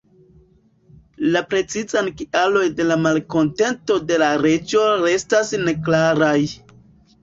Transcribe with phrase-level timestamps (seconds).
[1.35, 6.39] La precizaj kialoj de la malkontento de la reĝo restas neklaraj.